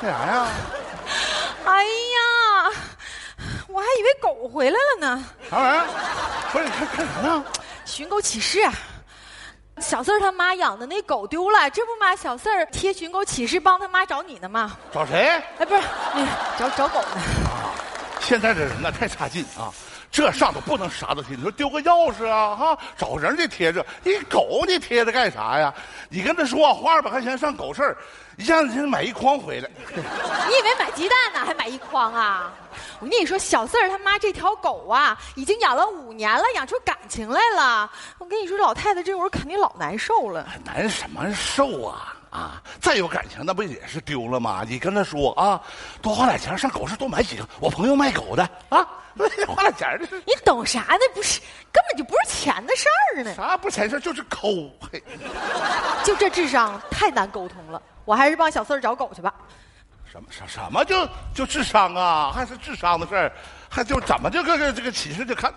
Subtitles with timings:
[0.00, 0.46] 干啥呀？
[1.66, 2.72] 哎呀，
[3.68, 5.24] 我还以为狗回来了呢。
[5.50, 5.86] 啥玩意儿？
[6.52, 7.44] 不是你看看啥呢？
[7.84, 8.60] 寻狗启事，
[9.78, 14.76] 小四儿他妈养的那狗丢了，这不嘛，小四儿贴寻狗启事帮他妈找你呢嘛。
[14.92, 15.42] 找谁？
[15.58, 15.82] 哎，不是，
[16.14, 17.20] 那个找找狗呢。
[18.20, 19.72] 现在这人呢太差劲啊！
[20.12, 25.72] 这上头不能啥都贴，你说丢个钥匙啊，哈，找人得贴着，你狗你贴着干啥呀？
[26.08, 27.96] 你跟他说花二百块钱上狗市儿，
[28.36, 29.70] 一下子买一筐回来。
[29.94, 32.52] 你以为买鸡蛋呢，还买一筐啊？
[32.98, 37.88] 我跟你说，小四儿他妈这条狗啊，已经养了五年了，养出感情来了。
[38.18, 40.44] 我跟你说，老太太这会儿肯定老难受了。
[40.64, 42.16] 难什么受啊？
[42.30, 44.64] 啊，再有感情那不也是丢了吗？
[44.66, 45.60] 你跟他说啊，
[46.00, 48.86] 多花点钱上狗市多买几个，我朋友卖狗的啊，
[49.48, 51.00] 花点钱 你懂啥呢？
[51.12, 51.40] 不是，
[51.72, 53.34] 根本就不是钱的事儿呢。
[53.34, 54.48] 啥不钱事儿就是抠。
[54.92, 55.02] 嘿
[56.04, 59.34] 就这智商太难沟通了，我还是帮小四儿找狗去吧。
[60.04, 62.30] 什么什什么就就智商啊？
[62.32, 63.32] 还是智商的事儿？
[63.68, 65.52] 还就怎么就这个这个启示就看，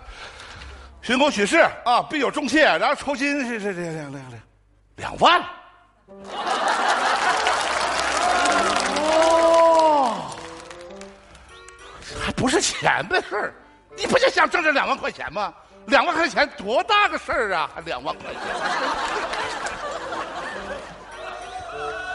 [1.02, 4.42] 寻狗启事啊，必有重谢，然后酬金是是是两两两
[4.96, 5.40] 两万。
[12.44, 13.54] 不是钱的事儿，
[13.96, 15.50] 你不就想挣这两万块钱吗？
[15.86, 17.70] 两万块钱多大个事儿啊？
[17.74, 18.42] 还两万块钱？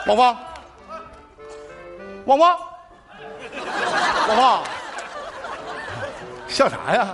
[0.05, 0.37] 汪汪，
[2.27, 2.59] 汪汪，
[4.27, 4.63] 汪汪，
[6.47, 7.07] 笑啥呀？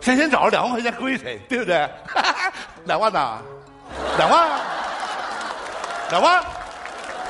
[0.00, 1.88] 谁先找着两万块钱归谁，对不对？
[2.84, 3.38] 两万呐，
[4.18, 4.48] 两万，
[6.10, 6.44] 两万。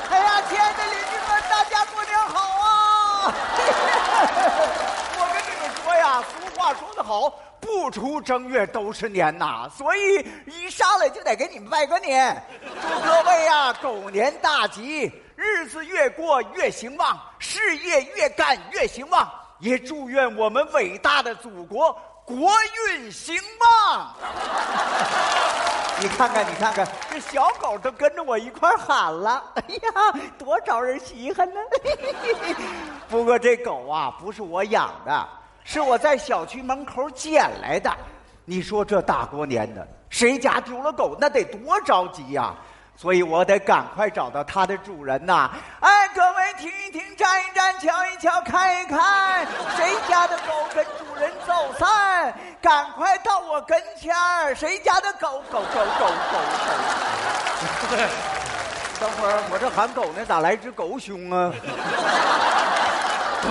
[0.09, 3.33] 哎呀，亲爱的邻居们，大家过年好啊！
[5.97, 7.27] 哎呀，俗话说得好，
[7.59, 12.39] 不出正月都是年呐，所以一上来就得给你们拜个年，
[12.79, 22.51] 祝各位呀狗年大吉，日子越过越兴旺，事业越干越兴旺，也祝愿我们伟大的祖国国
[22.91, 24.13] 运兴旺。
[25.99, 31.59] 你看看，你看看，这小狗都跟着我一块喊了，哎呀，多招人稀罕呢！
[33.09, 35.27] 不过这狗啊，不是我养的，
[35.69, 37.93] 是我在小区门口捡来的。
[38.45, 42.55] 你说这大过年的，谁家丢了狗，那得多着急呀、
[42.95, 45.51] 所以我得赶快找到它的主人呐！
[45.81, 49.45] 哎，各位听一听，站一站，瞧一瞧，看一看，
[49.75, 52.33] 谁家的狗跟主人走散？
[52.61, 56.37] 赶快到我跟前儿，谁家的狗狗狗狗狗
[57.91, 57.97] 狗？
[59.01, 61.51] 等会儿我这喊狗呢，咋来只狗熊啊？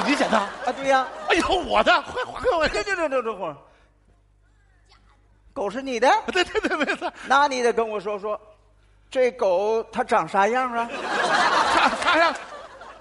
[0.06, 0.38] 不你捡的？
[0.38, 2.68] 啊，对呀、哎呦，我的，快还给我！
[2.68, 3.56] 这这这这这会儿，
[5.52, 6.08] 狗是你的？
[6.32, 7.12] 对对对，没错。
[7.26, 8.40] 那你得跟我说说，
[9.10, 10.88] 这狗它长啥样啊？
[11.74, 12.32] 啥啥样？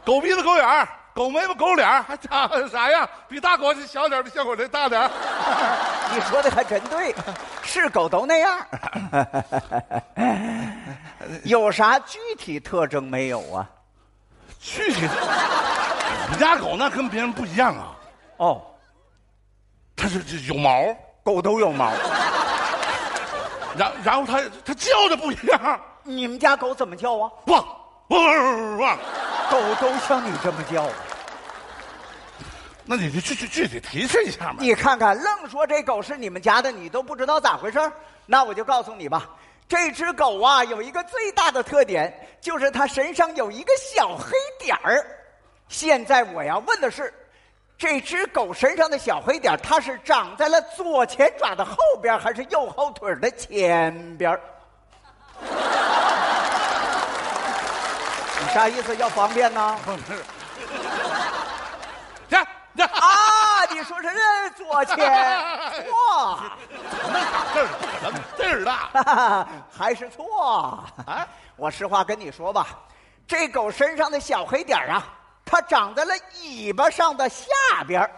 [0.04, 3.08] 狗鼻子狗眼儿，狗眉毛狗脸儿，还长啥样？
[3.30, 5.02] 比大狗这小点儿，比小狗这大点。
[6.12, 7.14] 你说的还真对，
[7.64, 8.68] 是狗都那样。
[11.44, 13.70] 有啥具体特征没有啊？
[14.60, 15.08] 具体，
[16.26, 17.96] 我们家狗那跟别人不一样啊，
[18.38, 18.62] 哦，
[19.96, 20.84] 它是是有毛，
[21.24, 21.92] 狗都有毛。
[23.78, 27.32] 然然后它它叫的不一样，你们家狗怎么叫啊？
[27.46, 27.64] 汪
[28.08, 28.98] 汪汪汪。
[29.52, 30.94] 狗都像你这么叫啊？
[32.86, 34.56] 那你就具具具体提示一下嘛。
[34.60, 37.94] 你看看，愣说这狗是你们家的，你都不知道咋回事儿
[38.26, 39.30] 那我就告诉你吧，
[39.68, 45.06] 这只狗啊有一个最大的特点，就是它身上有一个小黑点儿。
[45.68, 47.14] 现在我要问的是，
[47.78, 54.40] 这只狗身上的小黑点，它是长在了左前爪的后边，还是右后腿的前边？
[58.40, 58.96] 你啥意思？
[58.96, 59.78] 要方便呢？
[62.30, 62.38] 这
[62.78, 64.10] 这啊，你说是
[64.56, 64.96] 左前
[65.88, 66.40] 错。
[68.38, 69.46] 字儿大。
[69.78, 71.28] 还是错啊！
[71.58, 72.68] 我实话跟你说吧，
[73.28, 75.04] 这狗身上的小黑点儿啊，
[75.46, 77.46] 它长在了尾巴上的下
[77.88, 78.10] 边儿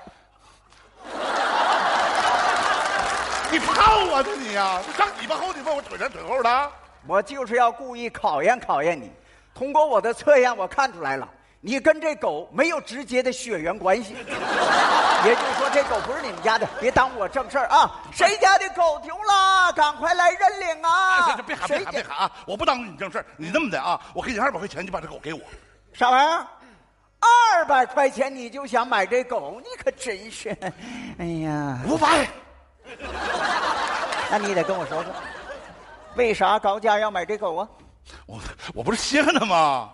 [3.51, 6.71] 你泡我呢你呀、你长尾巴后，你问我腿前腿后的。
[7.05, 9.11] 我就是要故意考验考验你。
[9.53, 11.27] 通过我的测验，我看出来了，
[11.61, 14.13] 你跟这狗没有直接的血缘关系，
[15.25, 16.67] 也就是说，这狗不是你们家的。
[16.79, 17.89] 别耽误我正事儿啊！
[18.11, 21.37] 谁家的狗丢了，赶快来认领啊！
[21.45, 22.31] 别喊别谁家喊别喊啊！
[22.45, 23.25] 我不耽误你正事儿。
[23.37, 25.39] 你这么的啊，我给你二百块钱，你把这狗给我。
[25.93, 26.45] 啥玩意儿？
[27.53, 29.61] 二百块钱你就想买这狗？
[29.63, 30.55] 你可真是！
[31.17, 32.27] 哎呀，五百。
[34.29, 35.11] 那你得跟我说说，
[36.15, 37.67] 为啥高价要买这狗啊？
[38.25, 38.39] 我
[38.73, 39.89] 我不是稀罕它吗？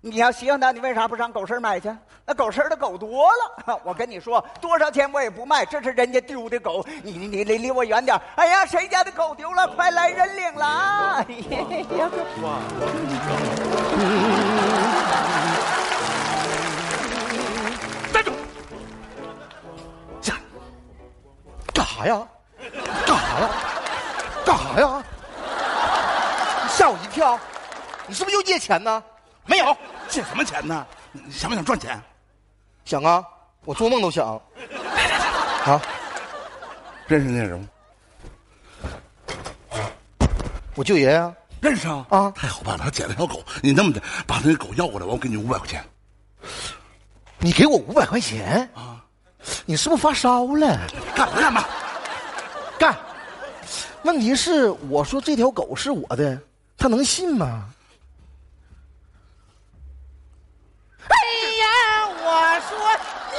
[0.00, 1.90] 你要稀罕它，你为啥不上狗市买去？
[2.24, 3.80] 那狗市的狗多了。
[3.84, 8.20] 我跟你说，多少钱我也不卖，这是人家丢的狗，你你你离离我远点！
[8.34, 9.66] 哎呀，谁家的狗丢了？
[9.68, 11.24] 快来认领了啊！
[11.28, 11.34] 哎
[11.96, 12.10] 呀，站
[22.06, 22.28] 啥呀？
[23.06, 23.50] 干啥呀？
[24.44, 25.02] 干啥呀？
[26.62, 27.38] 你吓我一跳！
[28.06, 29.02] 你是不是又借钱呢？
[29.44, 29.76] 没有，
[30.08, 30.86] 借什么钱呢？
[31.12, 32.00] 你想不想赚钱？
[32.84, 33.24] 想啊，
[33.64, 34.40] 我做梦都想。
[35.66, 35.82] 啊，
[37.08, 37.68] 认识那人吗？
[40.76, 42.06] 我舅爷呀、认识啊！
[42.10, 45.84] 啊太好办了，他捡了条狗，你那么的把那狗要过来，我给你五百块钱。
[47.38, 49.02] 你给我五百块钱啊？
[49.64, 50.78] 你是不是发烧了？
[51.14, 51.64] 干嘛干嘛？
[54.06, 54.14] 干！
[54.14, 56.38] 问题是，我说这条狗是我的，
[56.78, 57.64] 他能信吗？
[61.08, 61.16] 哎
[61.58, 61.66] 呀，
[62.22, 62.78] 我说
[63.32, 63.38] 你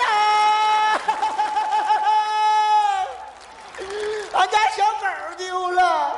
[0.00, 0.04] 的，
[4.38, 5.06] 俺家小狗
[5.36, 6.16] 丢了，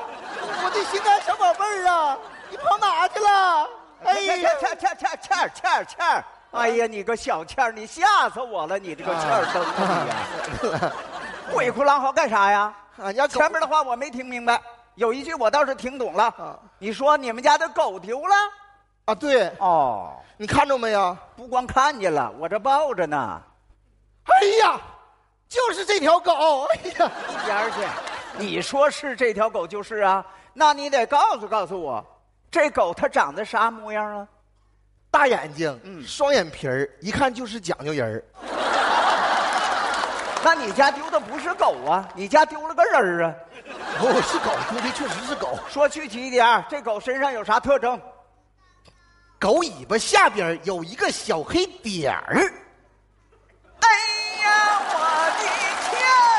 [0.65, 2.17] 我的心肝小宝贝儿啊，
[2.51, 3.69] 你跑哪去了？
[4.05, 6.25] 哎哎呀，欠欠欠欠欠欠！
[6.53, 8.79] 哎呀，你个小欠儿，你吓死我了！
[8.79, 10.93] 你这个欠儿灯啊！
[11.53, 12.75] 鬼哭狼嚎干啥呀？
[12.99, 14.61] 俺家狗前面的话我没听明白，
[14.95, 16.59] 有一句我倒是听懂了啊。
[16.79, 18.35] 你说你们家的狗丢了？
[19.07, 21.17] 啊，对，哦，你看着没有？
[21.37, 23.41] 不光看见了，我这抱着呢。
[24.25, 24.81] 哎呀，
[25.49, 26.65] 就是这条狗！
[26.65, 27.87] 哎呀，一边儿去！
[28.39, 30.25] 你说是这条狗就是啊？
[30.53, 32.05] 那你得告诉告诉我，
[32.51, 34.29] 这狗它长得啥模样啊？
[35.11, 38.25] 大眼睛，嗯双眼皮儿，一看就是讲究人儿。
[40.47, 42.09] 那你家丢的不是狗啊？
[42.15, 43.35] 你家丢了个人儿啊？
[43.99, 45.59] 哦，是狗，丢的确实是狗。
[45.69, 48.01] 说具体一点，这狗身上有啥特征？
[49.41, 52.37] 狗尾巴下边有一个小黑点儿。
[53.81, 53.89] 哎
[54.45, 55.01] 呀，我
[55.35, 55.43] 的
[55.91, 56.39] 天儿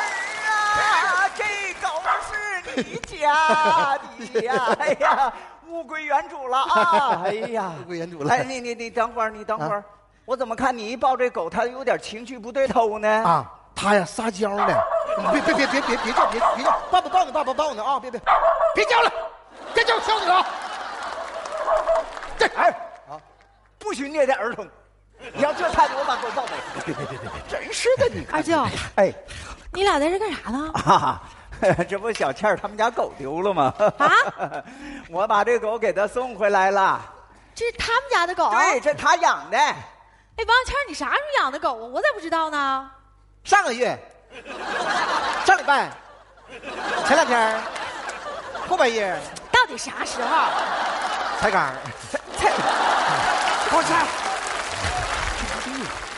[0.54, 1.30] 啊！
[1.36, 1.44] 这
[1.86, 1.90] 狗
[2.30, 4.74] 是你家的呀！
[4.80, 5.34] 哎呀，
[5.68, 7.24] 物归原主了啊！
[7.26, 9.84] 哎呀，物归原主了哎，你你你等会儿，你等会儿，
[10.24, 13.10] 我怎么看你一抱这狗，它有点情绪不对头呢？
[13.10, 14.68] 啊，他呀撒娇呢。
[15.32, 18.00] 别别别别别别叫别别叫，爸爸抱你，爸爸抱你啊！
[18.00, 18.22] 别别
[18.76, 19.12] 别叫了，
[19.74, 20.46] 别叫，敲你了啊！
[22.38, 22.70] 这哎
[23.10, 23.18] 啊，
[23.80, 24.68] 不许虐待儿童！
[25.34, 26.54] 你要这态度，我把狗抱走！
[26.76, 27.30] 别别别别别！
[27.50, 28.64] 真是的，你二舅，
[28.98, 29.12] 哎，
[29.74, 30.72] 你俩在这干啥呢？
[30.74, 31.22] 啊，
[31.90, 33.74] 这不小倩儿他们家狗丢了吗？
[33.98, 34.08] 啊，
[35.10, 37.02] 我把这狗给他送回来了。
[37.56, 38.52] 这是他们家的狗。
[38.52, 39.58] 对，这他养的。
[39.58, 39.74] 哎，
[40.48, 41.90] 王小倩，你啥时候养的狗啊？
[41.92, 42.92] 我咋不知道呢？
[43.48, 43.98] 上个月，
[45.46, 45.90] 上礼拜，
[47.08, 47.62] 前两天儿，
[48.68, 49.18] 后半夜，
[49.50, 50.50] 到底啥时候？
[51.40, 51.72] 才刚。
[53.72, 53.96] 我操，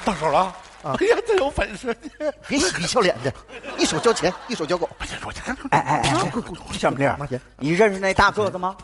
[0.04, 0.40] 到手了
[0.82, 0.98] 啊！
[1.00, 1.96] 哎呀，真有本事！
[2.48, 3.32] 别嬉皮笑脸的，
[3.78, 4.90] 一手交钱，一手交狗。
[4.98, 5.06] 哎
[5.70, 6.14] 哎哎哎，
[6.74, 8.76] 小明拿钱，你认识那大个子吗？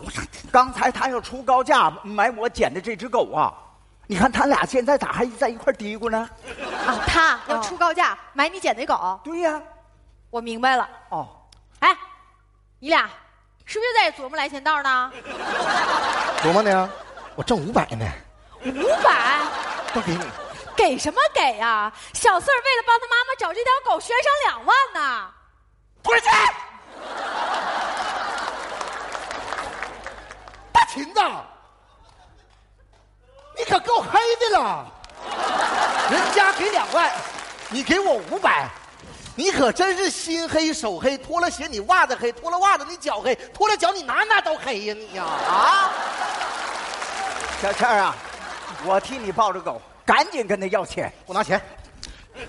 [0.51, 3.51] 刚才他要出高价买我捡的这只狗啊！
[4.07, 6.30] 你看他俩现在咋还在一块嘀咕呢？
[6.86, 9.19] 啊，他要出高价买你捡的狗。
[9.24, 9.60] 对呀、
[10.30, 10.88] 我明白了。
[11.10, 11.28] 哦，
[11.80, 11.98] 哎，
[12.80, 13.09] 你俩
[13.66, 15.12] 是不是又在琢磨来钱道呢？
[16.44, 16.88] 琢磨呢，
[17.35, 18.06] 我挣五百呢，
[18.64, 19.40] 五百，
[19.94, 20.24] 都给你。
[20.76, 25.31] 给什么给呀、小四儿为了帮他妈妈找这条狗，悬赏两万呢。
[26.04, 26.28] 滚去！
[30.74, 31.21] 大秦子，
[33.66, 34.86] 你可够黑的了！
[36.12, 37.12] 人家给两万，
[37.69, 38.69] 你给我五百，
[39.36, 45.24] 你可真是心黑手黑，脱了鞋你袜子黑，脱了袜子你脚黑，脱了脚你哪哪都黑呀你呀！
[45.24, 45.90] 啊，
[47.60, 48.16] 小倩儿啊，
[48.86, 51.12] 我替你抱着狗，赶紧跟他要钱。
[51.26, 51.60] 我拿钱。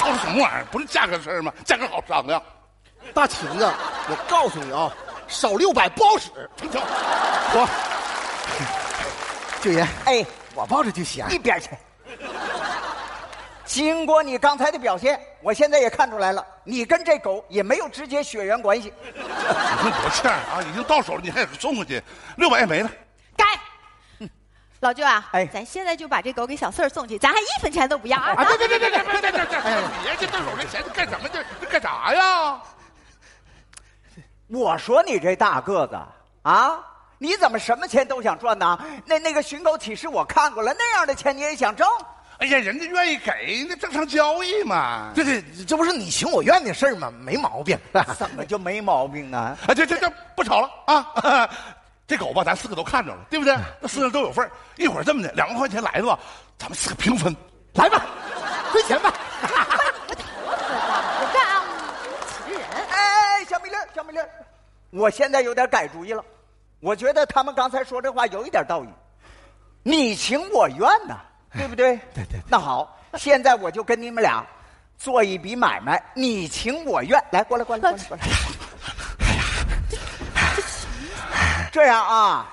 [0.00, 0.66] 吵什么玩意儿？
[0.72, 1.52] 不是价格事儿吗？
[1.64, 2.42] 价格好商量。
[3.14, 3.72] 大秦子，
[4.08, 4.90] 我告诉你啊，
[5.28, 6.30] 少六百不好使。
[6.56, 6.80] 成交。
[6.80, 7.68] 我，
[9.62, 10.26] 舅爷，哎，
[10.56, 11.24] 我抱着就行。
[11.30, 11.70] 一边去。
[13.64, 18.92] 经过你刚才的表现，我现在也看出来了，你跟这狗也没有直接血缘关系。
[19.14, 20.60] 你看多欠啊！
[20.68, 22.02] 已经到手了，你还送回去，
[22.36, 22.90] 六百也没了。
[23.36, 23.44] 该。
[24.80, 28.32] 老舅啊，哎咱现在就把这狗给小四儿送去，咱还一分钱都不要啊！
[28.32, 28.44] 啊！
[28.44, 29.60] 别别别别别别别别别！
[30.02, 31.28] 别这到手这钱干什么？
[31.32, 32.60] 这这干啥呀？
[34.48, 35.96] 我说你这大个子
[36.42, 36.84] 啊，
[37.22, 38.76] 你怎么什么钱都想赚呢？
[39.06, 41.86] 那那个寻狗启事我看过了，那样的钱你也想挣？
[42.38, 45.12] 哎呀，人家愿意给，那正常交易嘛。
[45.14, 47.12] 这这这不是你情我愿的事儿吗？
[47.20, 47.78] 没毛病。
[48.18, 49.56] 怎么就没毛病呢？
[49.68, 51.48] 啊，这这这不吵了啊！
[52.08, 53.56] 这狗吧，咱四个都看着了，对不对？
[53.80, 56.18] 那四个人都有份儿一会儿这么的，两万块钱来了吧，
[56.58, 57.32] 咱们四个平分。
[57.74, 58.04] 来吧，
[58.72, 59.14] 亏钱吧。
[59.40, 59.46] 我
[61.32, 61.62] 干啊，
[62.02, 62.66] 对不起这人。
[62.90, 64.28] 哎，小米粒儿，小米粒儿，
[64.90, 66.24] 我现在有点改主意了。
[66.82, 68.88] 我觉得他们刚才说这话有一点道理，
[69.84, 71.14] 你情我愿呐，
[71.56, 71.96] 对不对？
[72.12, 74.44] 对对对那好，现在我就跟你们俩
[74.98, 77.22] 做一笔买卖，你情我愿。
[77.30, 78.22] 来，过来，过来，过来，过来。
[81.70, 82.48] 这样啊，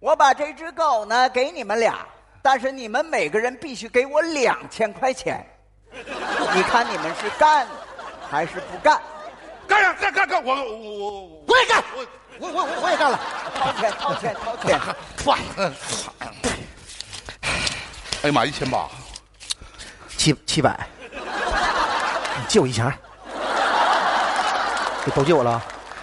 [0.00, 2.04] 我把这只狗呢给你们俩，
[2.42, 5.46] 但是你们每个人必须给我两千块钱。
[5.92, 7.64] 你看你们是干
[8.28, 9.00] 还是不干？
[9.66, 10.44] 干呀，干干干！
[10.44, 12.06] 我我我我也干，我
[12.38, 13.18] 我我我我也干了。
[13.58, 14.78] 掏钱，掏钱，掏钱！
[18.22, 18.88] 哎呀妈，一千八，
[20.16, 22.86] 七七百，你借我一千，
[25.04, 25.62] 你都借我了。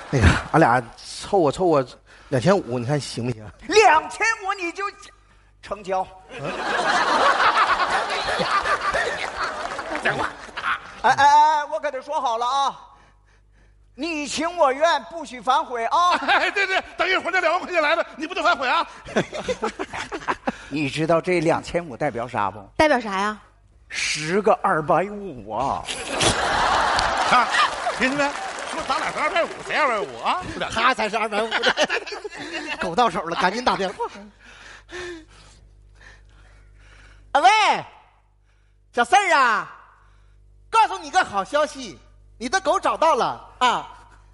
[0.09, 1.85] 那个，俺俩凑合凑合
[2.29, 3.45] 两千五，你看行不行？
[3.67, 4.83] 两千五你就
[5.61, 6.05] 成交。
[10.03, 10.29] 讲 话。
[11.01, 12.79] 哎哎哎，我跟他说好了啊，
[13.95, 16.11] 你情我愿，不许反悔啊！
[16.27, 18.87] 哎，对对，等一会儿那两万块钱来了，你不能反悔啊！
[20.69, 22.59] 你知道这两千五代表啥不？
[22.75, 23.39] 代表啥呀？
[23.89, 25.83] 十个二百五啊！
[27.29, 27.47] 看，
[27.99, 28.31] 兄弟们，
[28.71, 30.41] 说咱俩是二百五，谁二百五啊？
[30.71, 31.75] 他才是二百五的，
[32.81, 34.05] 狗到手了，赶紧打电话。
[37.33, 37.49] 啊喂，
[38.91, 39.71] 小四儿啊，
[40.71, 41.99] 告诉你个好消息，
[42.43, 43.87] 你的狗找到了啊，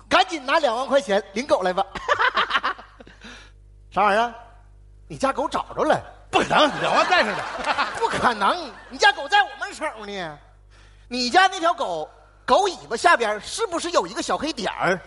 [0.10, 1.86] 赶紧拿两万块钱领狗来吧。
[3.94, 4.34] 啥玩意儿？
[5.08, 6.01] 你家狗找着了？
[6.32, 7.44] 不可能，两万带上的。
[8.01, 10.39] 不可能，你家狗在我们手呢。
[11.08, 12.10] 你家那条狗，
[12.48, 15.00] 狗尾巴下边是不是有一个小黑点儿？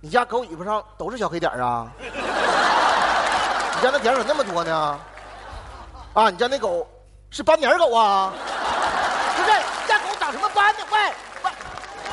[0.00, 1.90] 你家狗尾巴上都是小黑点儿啊？
[1.98, 5.00] 你家那点儿咋那么多呢？
[6.14, 6.88] 啊，你家那狗
[7.30, 8.32] 是斑点狗啊？
[9.34, 10.80] 不是，你家狗长什么斑呢？
[10.92, 10.98] 喂，
[11.42, 11.50] 喂，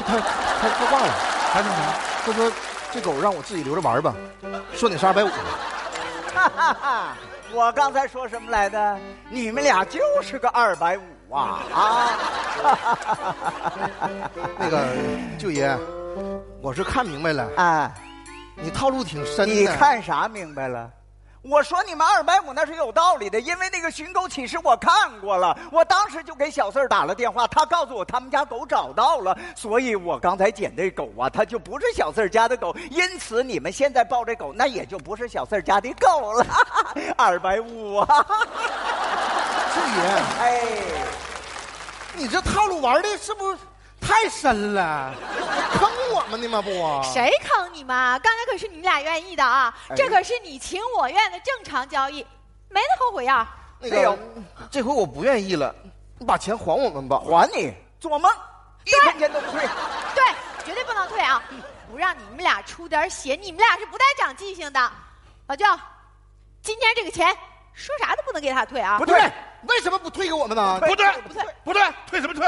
[0.10, 0.18] 他
[0.62, 1.14] 他说话了，
[1.54, 1.78] 还说啥？
[2.26, 2.52] 他说
[2.92, 4.14] 这狗让我自己留着玩吧，
[4.74, 5.30] 说你是二百五。
[6.34, 7.18] 哈哈哈！
[7.52, 8.98] 我刚才说什么来的？
[9.30, 12.10] 你们俩就是个二百五啊啊！
[14.58, 14.86] 那个
[15.38, 15.76] 舅爷，
[16.62, 17.92] 我是看明白了，哎，
[18.56, 19.54] 你套路挺深的。
[19.54, 20.90] 你看啥明白了？
[21.42, 36.46] 我说你们二百五那是有道理的，因为那个寻狗启事我看过了，我当时就给小四儿打了电话，他告诉我他们家狗找到了，所以我刚才捡这狗啊，它就不是小四儿家的狗，因此你们现在抱这狗，那也就不是小四儿家的狗了，
[37.16, 38.26] 二百五啊！
[39.74, 40.08] 志爷，
[40.40, 40.62] 哎，
[42.16, 43.58] 你这套路玩的是不是
[44.02, 45.14] 太深了？
[45.72, 45.90] 坑
[46.48, 46.64] 我们？
[46.64, 47.96] 不，谁坑你们？
[48.22, 52.26] 刚才可是你们俩愿意的啊，哎这可是你情我愿的正常交易，
[52.70, 53.46] 没那后悔药。
[53.80, 54.18] 那个哎呦，
[54.70, 55.74] 这回我不愿意了，
[56.18, 57.20] 你把钱还我们吧。
[57.20, 58.32] 还你做梦，
[58.86, 59.62] 一分钱都不退。
[60.16, 60.24] 对，
[60.66, 61.42] 绝对不能退啊！
[61.90, 64.92] 不让你们俩出点血，你们俩是不带长记性的。
[65.48, 65.66] 老舅，
[66.62, 67.36] 今天这个钱
[67.74, 68.98] 说啥都不能给他退啊！
[69.00, 69.20] 不退，
[69.64, 70.80] 为什么不退给我们呢？
[70.82, 72.46] 不对，不退不对，退什么退？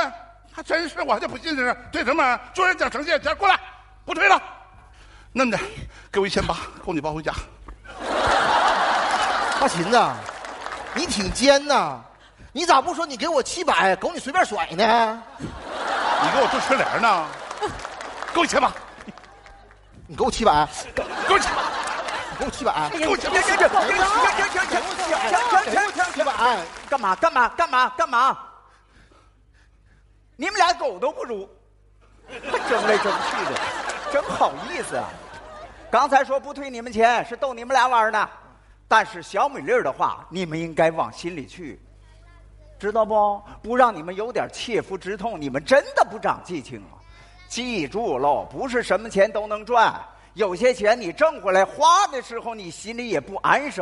[0.54, 2.40] 还真是，我还就不信这是退什么？
[2.54, 3.58] 做人讲诚信，钱过来，
[4.06, 4.42] 不退了。
[5.32, 5.60] 那么的，
[6.12, 7.32] 给我一千八，够你抱回家。
[9.60, 10.02] 大琴子，
[10.94, 12.02] 你挺尖呐，
[12.52, 15.24] 你咋不说你给我七百，狗你随便甩呢？
[15.38, 17.28] 你给我做春联呢？
[18.34, 18.72] 给我一千八，
[20.08, 20.68] 你给我七百，
[21.28, 21.62] 给我一千八，
[22.40, 23.40] 给我七百，给我一千八。
[23.40, 24.82] 行行行行行行
[25.30, 26.32] 行行行行七百，
[26.90, 27.16] 干嘛？
[27.16, 27.50] 干嘛？
[27.50, 27.90] 干嘛？
[27.98, 28.38] 干嘛？
[30.36, 31.48] 你们俩狗都不如，
[32.68, 33.62] 争来争去的，
[34.12, 35.10] 真好意思啊！
[35.90, 38.30] 刚才说不退你们钱是逗你们俩玩呢，
[38.86, 41.80] 但是小米粒儿的话，你们应该往心里去，
[42.78, 43.42] 知道不？
[43.62, 47.00] 不让你们有点切肤之痛，你们真的不长记性啊！
[47.48, 49.98] 记住喽，不是什么钱都能赚，
[50.34, 53.80] 有些钱你挣回来花的时候，你心里也不安生。